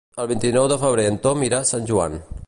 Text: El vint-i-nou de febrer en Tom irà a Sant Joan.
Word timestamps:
El 0.21 0.27
vint-i-nou 0.29 0.69
de 0.71 0.77
febrer 0.83 1.05
en 1.09 1.19
Tom 1.27 1.45
irà 1.49 1.59
a 1.65 1.69
Sant 1.73 1.89
Joan. 1.93 2.17